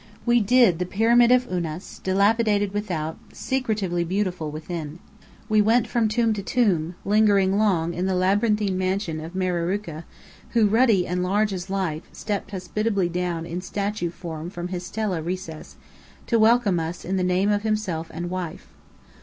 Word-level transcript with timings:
We 0.25 0.39
"did" 0.39 0.79
the 0.79 0.87
Pyramid 0.87 1.31
of 1.31 1.45
Unas, 1.47 1.99
dilapidated 2.03 2.71
without, 2.73 3.19
secretively 3.31 4.03
beautiful 4.03 4.49
within. 4.49 4.97
We 5.47 5.61
went 5.61 5.85
from 5.85 6.07
tomb 6.07 6.33
to 6.33 6.41
tomb, 6.41 6.95
lingering 7.05 7.59
long 7.59 7.93
in 7.93 8.07
the 8.07 8.15
labyrinthine 8.15 8.79
Mansion 8.79 9.19
of 9.21 9.35
Mereruka 9.35 10.05
who, 10.53 10.65
ruddy 10.65 11.05
and 11.05 11.21
large 11.21 11.53
as 11.53 11.69
life, 11.69 12.09
stepped 12.11 12.49
hospitably 12.49 13.09
down 13.09 13.45
in 13.45 13.61
statue 13.61 14.09
form 14.09 14.49
from 14.49 14.69
his 14.69 14.83
stela 14.83 15.21
recess, 15.21 15.75
to 16.25 16.39
welcome 16.39 16.79
us 16.79 17.05
in 17.05 17.17
the 17.17 17.23
name 17.23 17.51
of 17.51 17.61
himself 17.61 18.09
and 18.11 18.31
wife. 18.31 18.69